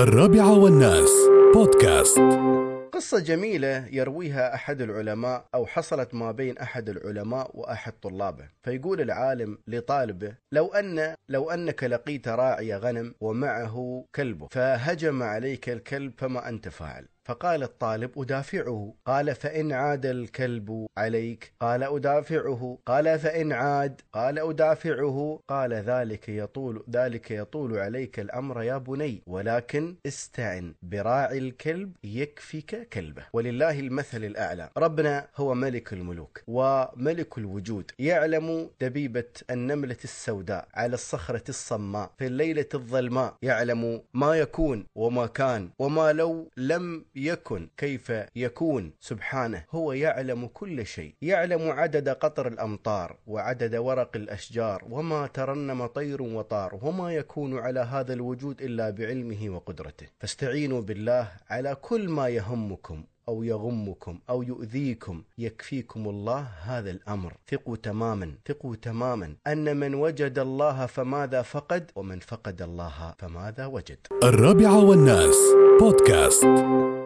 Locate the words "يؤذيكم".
64.42-65.22